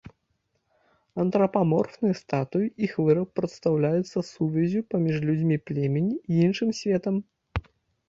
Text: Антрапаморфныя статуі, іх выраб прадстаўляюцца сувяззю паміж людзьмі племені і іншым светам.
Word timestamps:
Антрапаморфныя 1.23 2.15
статуі, 2.21 2.67
іх 2.89 2.97
выраб 3.09 3.27
прадстаўляюцца 3.41 4.27
сувяззю 4.33 4.83
паміж 4.97 5.15
людзьмі 5.31 5.63
племені 5.71 6.15
і 6.31 6.45
іншым 6.51 6.69
светам. 6.83 7.15